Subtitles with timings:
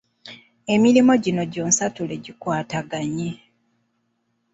[0.73, 3.31] Emirimo gino gyonsatule gikwataganye.